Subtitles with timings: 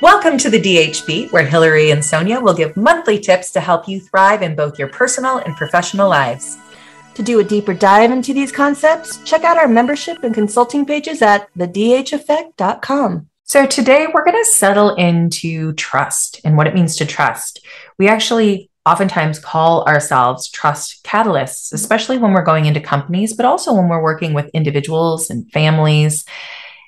[0.00, 3.98] Welcome to the DHB, where Hilary and Sonja will give monthly tips to help you
[3.98, 6.56] thrive in both your personal and professional lives.
[7.14, 11.20] To do a deeper dive into these concepts, check out our membership and consulting pages
[11.20, 13.28] at thedheffect.com.
[13.42, 17.66] So, today we're going to settle into trust and what it means to trust.
[17.98, 23.74] We actually oftentimes call ourselves trust catalysts, especially when we're going into companies, but also
[23.74, 26.24] when we're working with individuals and families.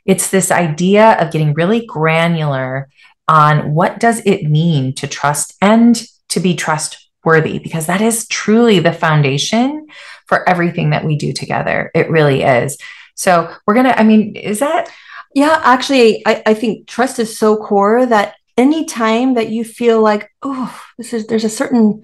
[0.07, 2.89] It's this idea of getting really granular
[3.29, 8.81] on what does it mean to trust and to be trustworthy because that is truly
[8.81, 9.87] the foundation
[10.27, 11.91] for everything that we do together.
[11.95, 12.77] It really is.
[13.15, 14.91] So we're gonna, I mean, is that
[15.35, 20.31] yeah, actually, I, I think trust is so core that anytime that you feel like,
[20.43, 22.03] oh, this is there's a certain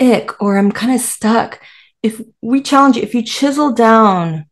[0.00, 1.60] ick or I'm kind of stuck,
[2.02, 4.46] if we challenge you, if you chisel down,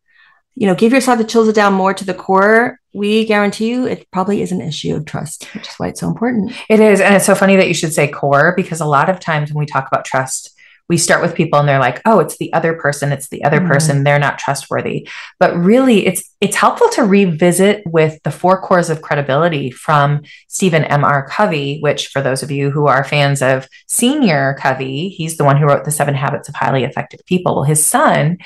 [0.55, 4.07] you know, give yourself to chisel down more to the core, we guarantee you it
[4.11, 6.51] probably is an issue of trust, which is why it's so important.
[6.69, 6.99] It is.
[6.99, 9.59] And it's so funny that you should say core because a lot of times when
[9.59, 10.53] we talk about trust,
[10.91, 13.59] we start with people and they're like oh it's the other person it's the other
[13.59, 13.69] mm-hmm.
[13.69, 15.07] person they're not trustworthy
[15.39, 20.83] but really it's it's helpful to revisit with the four cores of credibility from stephen
[20.83, 25.37] m r covey which for those of you who are fans of senior covey he's
[25.37, 28.37] the one who wrote the seven habits of highly effective people well, his son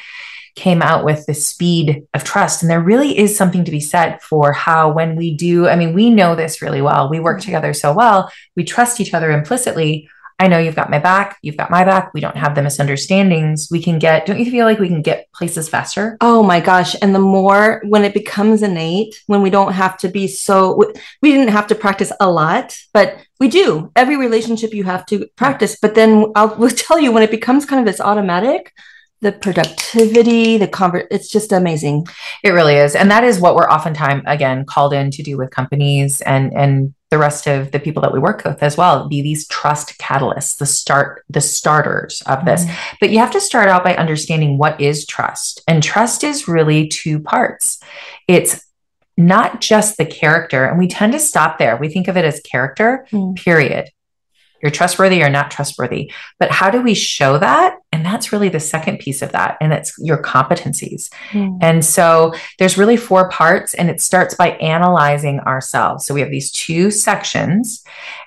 [0.55, 2.61] came out with the speed of trust.
[2.61, 5.93] And there really is something to be said for how, when we do, I mean,
[5.93, 7.09] we know this really well.
[7.09, 7.45] We work mm-hmm.
[7.45, 10.09] together so well, we trust each other implicitly.
[10.37, 12.13] I know you've got my back, you've got my back.
[12.13, 13.69] We don't have the misunderstandings.
[13.71, 16.17] We can get, don't you feel like we can get places faster?
[16.19, 16.93] Oh my gosh.
[17.01, 21.31] And the more when it becomes innate, when we don't have to be so, we
[21.31, 23.91] didn't have to practice a lot, but we do.
[23.95, 25.77] Every relationship you have to practice.
[25.81, 28.73] But then I'll will tell you when it becomes kind of this automatic,
[29.21, 32.05] the productivity, the convert, it's just amazing.
[32.43, 32.95] It really is.
[32.95, 36.93] And that is what we're oftentimes, again, called in to do with companies and, and
[37.11, 40.57] the rest of the people that we work with as well be these trust catalysts
[40.57, 42.95] the start the starters of this mm-hmm.
[42.99, 46.89] but you have to start out by understanding what is trust and trust is really
[46.89, 47.79] two parts
[48.27, 48.65] it's
[49.15, 52.41] not just the character and we tend to stop there we think of it as
[52.41, 53.33] character mm.
[53.37, 53.89] period
[54.61, 56.11] you're trustworthy or not trustworthy.
[56.39, 57.77] But how do we show that?
[57.91, 59.57] And that's really the second piece of that.
[59.61, 61.09] And it's your competencies.
[61.31, 61.57] Mm.
[61.61, 66.05] And so there's really four parts, and it starts by analyzing ourselves.
[66.05, 67.83] So we have these two sections.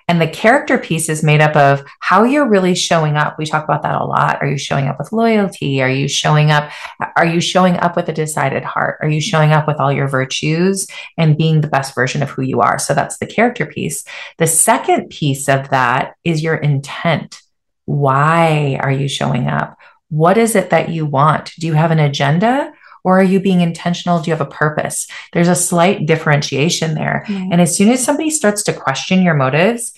[0.09, 3.39] And the character piece is made up of how you're really showing up.
[3.39, 4.39] We talk about that a lot.
[4.41, 5.83] Are you showing up with loyalty?
[5.83, 6.71] Are you showing up?
[7.17, 8.99] Are you showing up with a decided heart?
[9.03, 10.87] Are you showing up with all your virtues
[11.19, 12.79] and being the best version of who you are?
[12.79, 14.03] So that's the character piece.
[14.39, 17.43] The second piece of that is your intent.
[17.85, 19.79] Why are you showing up?
[20.09, 21.53] What is it that you want?
[21.59, 22.73] Do you have an agenda?
[23.05, 24.21] Or are you being intentional?
[24.21, 25.07] Do you have a purpose?
[25.33, 27.25] There's a slight differentiation there.
[27.27, 27.53] Mm-hmm.
[27.53, 29.93] And as soon as somebody starts to question your motives,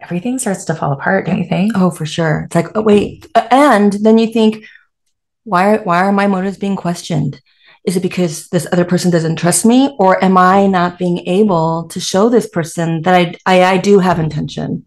[0.00, 1.72] everything starts to fall apart, don't you think?
[1.74, 2.44] Oh, for sure.
[2.46, 3.26] It's like, oh, wait.
[3.34, 4.64] And then you think,
[5.44, 7.40] why, why are my motives being questioned?
[7.84, 9.96] Is it because this other person doesn't trust me?
[9.98, 13.98] Or am I not being able to show this person that I, I, I do
[13.98, 14.84] have intention?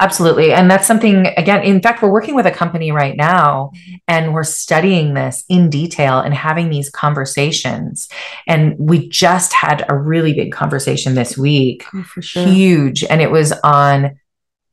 [0.00, 0.52] Absolutely.
[0.52, 3.72] And that's something, again, in fact, we're working with a company right now
[4.06, 8.08] and we're studying this in detail and having these conversations.
[8.46, 12.46] And we just had a really big conversation this week, oh, for sure.
[12.46, 13.04] huge.
[13.04, 14.18] And it was on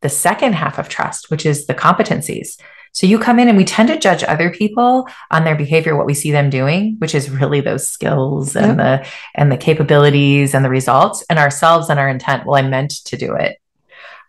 [0.02, 2.60] the second half of trust, which is the competencies.
[2.92, 6.06] So you come in and we tend to judge other people on their behavior, what
[6.06, 10.64] we see them doing, which is really those skills and the and the capabilities and
[10.64, 12.46] the results, and ourselves and our intent.
[12.46, 13.58] Well, I meant to do it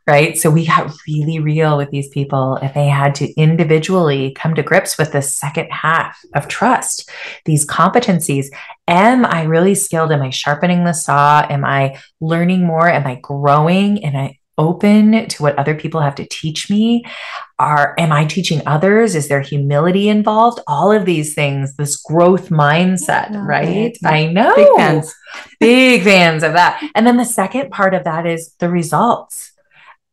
[0.07, 0.37] right?
[0.37, 4.63] So we got really real with these people if they had to individually come to
[4.63, 7.11] grips with the second half of trust,
[7.45, 8.47] these competencies.
[8.87, 10.13] Am I really skilled?
[10.13, 11.47] Am I sharpening the saw?
[11.49, 12.89] Am I learning more?
[12.89, 14.05] Am I growing?
[14.05, 17.05] Am I open to what other people have to teach me?
[17.59, 19.15] Are am I teaching others?
[19.15, 20.61] Is there humility involved?
[20.67, 23.97] All of these things, this growth mindset, right?
[24.05, 24.55] I know.
[24.55, 25.15] Big fans.
[25.61, 26.83] Big fans of that.
[26.95, 29.54] And then the second part of that is the results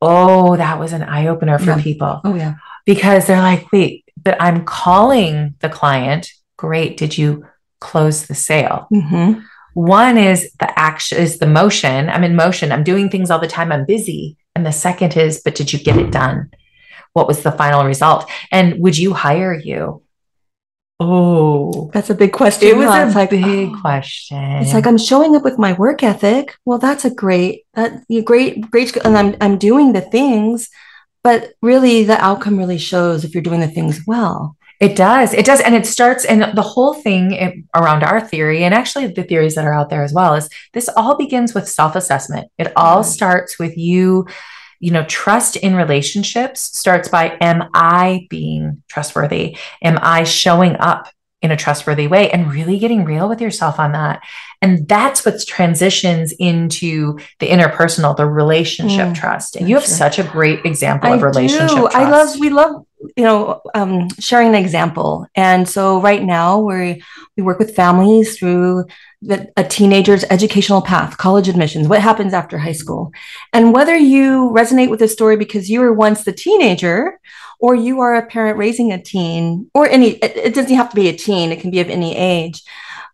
[0.02, 1.82] oh, that was an eye opener for yeah.
[1.82, 2.22] people.
[2.24, 2.56] Oh, yeah.
[2.86, 6.32] Because they're like, wait, but I'm calling the client.
[6.58, 6.98] Great.
[6.98, 7.46] Did you
[7.80, 8.88] close the sale?
[8.92, 9.42] Mm-hmm.
[9.74, 12.10] One is the action, is the motion.
[12.10, 12.72] I'm in motion.
[12.72, 13.72] I'm doing things all the time.
[13.72, 14.38] I'm busy.
[14.56, 16.52] And the second is, but did you get it done?
[17.14, 18.30] What was the final result?
[18.52, 20.04] And would you hire you?
[21.04, 22.68] Oh, that's a big question.
[22.68, 22.94] It was huh?
[22.94, 23.78] a it's like, big oh.
[23.82, 24.38] question.
[24.38, 26.56] It's like I'm showing up with my work ethic.
[26.64, 30.70] Well, that's a great, that you great, great, and I'm I'm doing the things,
[31.24, 34.56] but really the outcome really shows if you're doing the things well.
[34.80, 35.34] It does.
[35.34, 35.60] It does.
[35.62, 39.56] And it starts, and the whole thing it, around our theory, and actually the theories
[39.56, 42.52] that are out there as well, is this all begins with self assessment.
[42.60, 43.10] It all mm-hmm.
[43.10, 44.28] starts with you
[44.82, 49.58] you know, trust in relationships starts by am I being trustworthy?
[49.82, 51.08] Am I showing up
[51.42, 54.22] in a trustworthy way and really getting real with yourself on that.
[54.62, 59.56] And that's what transitions into the interpersonal, the relationship mm, trust.
[59.56, 59.96] And you have sure.
[59.96, 61.90] such a great example I of relationship do.
[61.90, 61.96] trust.
[61.96, 65.28] I love, we love, you know, um, sharing the example.
[65.36, 67.02] And so right now we
[67.36, 68.86] we work with families through
[69.22, 73.12] the, a teenager's educational path, college admissions, what happens after high school.
[73.54, 77.20] And whether you resonate with the story because you were once the teenager
[77.60, 80.96] or you are a parent raising a teen, or any, it, it doesn't have to
[80.96, 82.64] be a teen, it can be of any age.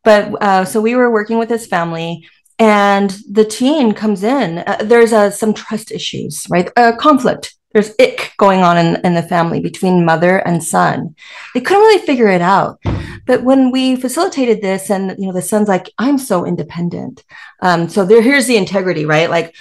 [0.06, 2.26] But uh, so we were working with this family
[2.58, 4.60] and the teen comes in.
[4.60, 6.72] Uh, there's uh, some trust issues, right?
[6.78, 7.57] A conflict.
[7.74, 11.16] There's ick going on in, in the family between mother and son.
[11.54, 12.80] They couldn't really figure it out.
[13.26, 17.24] But when we facilitated this, and you know, the son's like, "I'm so independent."
[17.62, 19.30] Um, so there, here's the integrity, right?
[19.30, 19.56] Like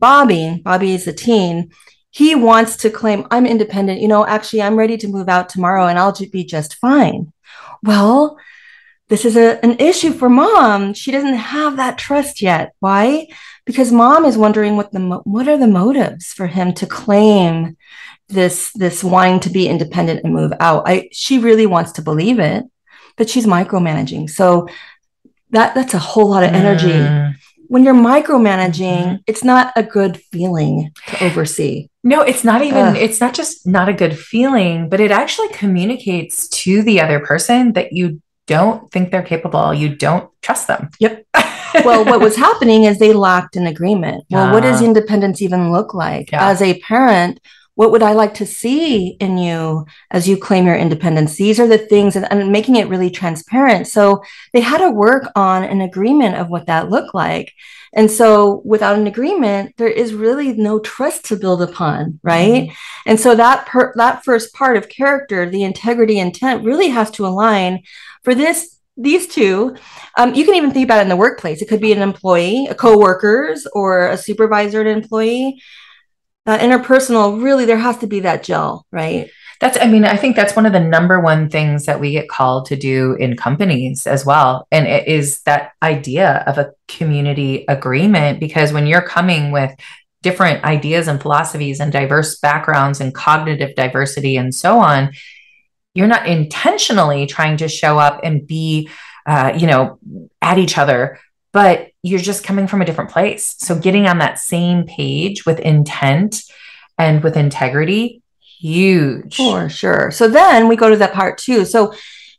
[0.00, 1.70] Bobby, Bobby is a teen
[2.12, 5.86] he wants to claim i'm independent you know actually i'm ready to move out tomorrow
[5.86, 7.32] and i'll be just fine
[7.82, 8.38] well
[9.08, 13.26] this is a, an issue for mom she doesn't have that trust yet why
[13.64, 17.76] because mom is wondering what the what are the motives for him to claim
[18.28, 22.38] this this wanting to be independent and move out i she really wants to believe
[22.38, 22.64] it
[23.16, 24.68] but she's micromanaging so
[25.50, 27.34] that that's a whole lot of energy mm
[27.72, 29.14] when you're micromanaging, mm-hmm.
[29.26, 31.88] it's not a good feeling to oversee.
[32.04, 32.96] No, it's not even, Ugh.
[32.96, 37.72] it's not just not a good feeling, but it actually communicates to the other person
[37.72, 39.72] that you don't think they're capable.
[39.72, 40.90] You don't trust them.
[40.98, 41.24] Yep.
[41.84, 44.24] well, what was happening is they lacked an agreement.
[44.30, 46.32] Well, uh, what does independence even look like?
[46.32, 46.48] Yeah.
[46.48, 47.40] As a parent,
[47.74, 51.36] what would I like to see in you as you claim your independence?
[51.36, 53.86] These are the things and, and, making it really transparent.
[53.86, 54.22] So
[54.52, 57.52] they had to work on an agreement of what that looked like.
[57.94, 62.64] And so without an agreement, there is really no trust to build upon, right?
[62.64, 62.74] Mm-hmm.
[63.06, 67.26] And so that per, that first part of character, the integrity intent really has to
[67.26, 67.82] align
[68.22, 69.76] for this these two
[70.18, 71.62] um, you can even think about it in the workplace.
[71.62, 75.62] It could be an employee a co-workers or a supervisor an employee.
[76.44, 79.30] That interpersonal really there has to be that gel right?
[79.60, 82.28] That's i mean i think that's one of the number one things that we get
[82.28, 84.66] called to do in companies as well.
[84.72, 89.72] And it is that idea of a community agreement because when you're coming with
[90.22, 95.12] different ideas and philosophies and diverse backgrounds and cognitive diversity and so on
[95.94, 98.88] you're not intentionally trying to show up and be
[99.26, 99.98] uh, you know
[100.40, 101.18] at each other
[101.52, 103.54] but you're just coming from a different place.
[103.58, 106.42] So getting on that same page with intent
[106.98, 109.36] and with integrity, huge.
[109.36, 110.10] For sure.
[110.10, 111.64] So then we go to that part two.
[111.64, 111.94] So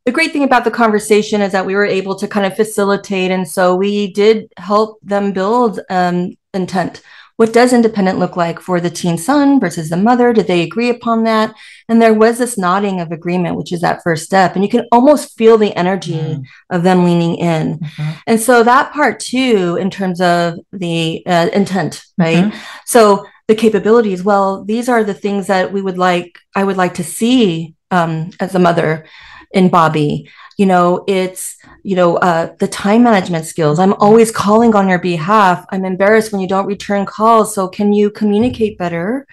[0.05, 3.31] the great thing about the conversation is that we were able to kind of facilitate.
[3.31, 7.01] And so we did help them build um, intent
[7.37, 10.33] what does independent look like for the teen son versus the mother?
[10.33, 11.55] Did they agree upon that?
[11.89, 14.55] And there was this nodding of agreement, which is that first step.
[14.55, 16.45] And you can almost feel the energy mm.
[16.69, 17.79] of them leaning in.
[17.79, 18.11] Mm-hmm.
[18.27, 22.45] And so that part too, in terms of the uh, intent, right?
[22.45, 22.59] Mm-hmm.
[22.85, 26.93] So the capabilities, well, these are the things that we would like, I would like
[26.95, 29.05] to see um, as a mother
[29.51, 33.79] in Bobby you know it's you know uh, the time management skills.
[33.79, 35.65] I'm always calling on your behalf.
[35.69, 37.53] I'm embarrassed when you don't return calls.
[37.55, 39.27] So can you communicate better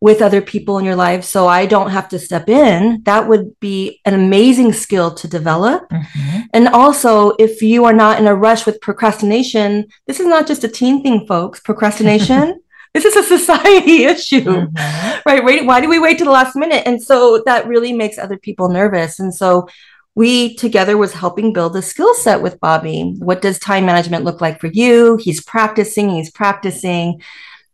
[0.00, 3.02] with other people in your life so i don't have to step in?
[3.04, 5.88] That would be an amazing skill to develop.
[5.88, 6.40] Mm-hmm.
[6.52, 10.64] and also if you are not in a rush with procrastination this is not just
[10.64, 11.60] a teen thing folks.
[11.60, 12.60] Procrastination
[12.94, 15.28] this is a society issue mm-hmm.
[15.28, 15.44] right?
[15.44, 16.82] Wait why do we wait to the last minute?
[16.86, 19.18] And so that really makes other people nervous.
[19.18, 19.68] And so
[20.16, 23.14] we together was helping build a skill set with Bobby.
[23.18, 25.18] What does time management look like for you?
[25.18, 27.22] He's practicing, he's practicing.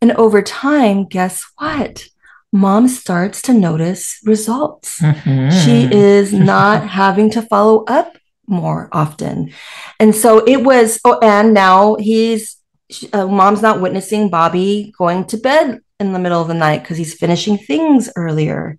[0.01, 2.05] And over time, guess what?
[2.53, 5.01] Mom starts to notice results.
[5.01, 5.51] Mm-hmm.
[5.51, 8.19] She is not having to follow up
[8.49, 9.53] more often.
[10.01, 12.57] And so it was, oh, and now he's,
[13.13, 16.99] uh, mom's not witnessing Bobby going to bed in the middle of the night because
[16.99, 18.77] he's finishing things earlier.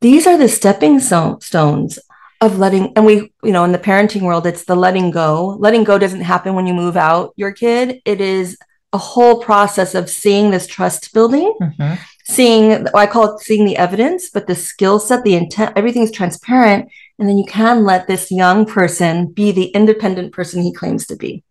[0.00, 2.00] These are the stepping stones
[2.42, 5.56] of letting and we you know in the parenting world it's the letting go.
[5.58, 8.02] Letting go doesn't happen when you move out your kid.
[8.04, 8.58] It is
[8.92, 11.94] a whole process of seeing this trust building mm-hmm.
[12.24, 16.88] seeing i call it seeing the evidence but the skill set the intent everything's transparent
[17.18, 21.16] and then you can let this young person be the independent person he claims to
[21.16, 21.42] be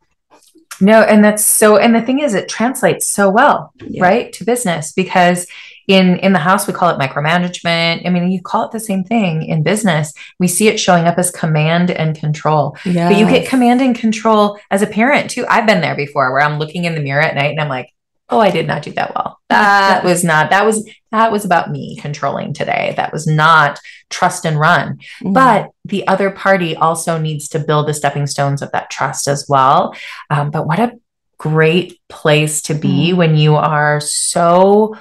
[0.82, 4.04] No, and that's so and the thing is it translates so well, yeah.
[4.04, 4.34] right?
[4.34, 5.48] To business because
[5.88, 8.06] in in the house we call it micromanagement.
[8.06, 10.14] I mean, you call it the same thing in business.
[10.40, 12.78] We see it showing up as command and control.
[12.86, 13.12] Yes.
[13.12, 15.46] But you get command and control as a parent too.
[15.48, 17.94] I've been there before where I'm looking in the mirror at night and I'm like,
[18.32, 19.40] oh, I did not do that well.
[19.50, 22.94] That was not, that was, that was about me controlling today.
[22.96, 24.98] That was not trust and run.
[25.22, 25.34] Mm-hmm.
[25.34, 29.46] But the other party also needs to build the stepping stones of that trust as
[29.50, 29.94] well.
[30.30, 30.98] Um, but what a
[31.38, 33.18] great place to be mm-hmm.
[33.18, 34.96] when you are so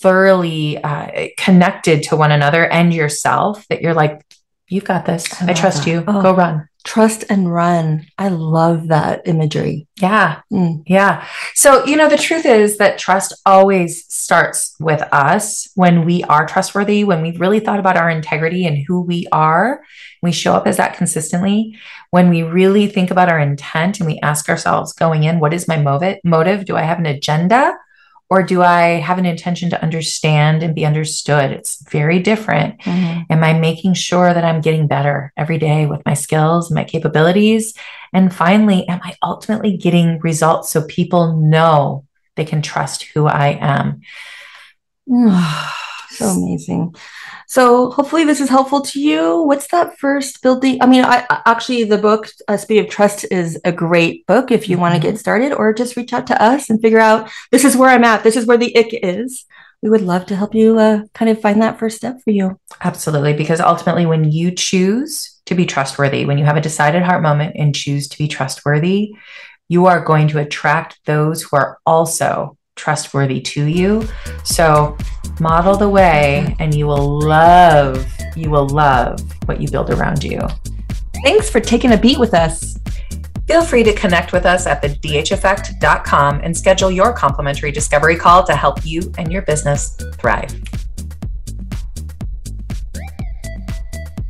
[0.00, 4.22] thoroughly uh, connected to one another and yourself that you're like,
[4.68, 5.42] you've got this.
[5.42, 5.90] I, I trust that.
[5.90, 6.04] you.
[6.06, 6.22] Oh.
[6.22, 8.06] Go run trust and run.
[8.16, 9.86] I love that imagery.
[10.00, 10.40] Yeah.
[10.50, 10.84] Mm.
[10.86, 11.26] Yeah.
[11.54, 16.46] So, you know, the truth is that trust always starts with us when we are
[16.46, 19.82] trustworthy, when we've really thought about our integrity and who we are.
[20.22, 21.76] We show up as that consistently.
[22.10, 25.68] When we really think about our intent and we ask ourselves going in, what is
[25.68, 26.16] my motive?
[26.24, 26.64] Motive?
[26.64, 27.74] Do I have an agenda?
[28.30, 31.50] Or do I have an intention to understand and be understood?
[31.50, 32.78] It's very different.
[32.80, 33.32] Mm-hmm.
[33.32, 37.72] Am I making sure that I'm getting better every day with my skills, my capabilities?
[38.12, 42.04] And finally, am I ultimately getting results so people know
[42.36, 44.02] they can trust who I am?
[46.10, 46.94] so amazing.
[47.50, 49.42] So hopefully this is helpful to you.
[49.42, 50.82] What's that first building?
[50.82, 54.68] I mean, I actually the book uh, Speed of Trust is a great book if
[54.68, 54.82] you mm-hmm.
[54.82, 57.74] want to get started, or just reach out to us and figure out this is
[57.74, 58.22] where I'm at.
[58.22, 59.46] This is where the ick is.
[59.80, 62.60] We would love to help you uh, kind of find that first step for you.
[62.82, 67.22] Absolutely, because ultimately, when you choose to be trustworthy, when you have a decided heart
[67.22, 69.14] moment and choose to be trustworthy,
[69.68, 74.08] you are going to attract those who are also trustworthy to you.
[74.44, 74.96] So
[75.40, 78.06] model the way and you will love,
[78.36, 80.40] you will love what you build around you.
[81.24, 82.78] Thanks for taking a beat with us.
[83.46, 88.54] Feel free to connect with us at thedheffect.com and schedule your complimentary discovery call to
[88.54, 90.54] help you and your business thrive.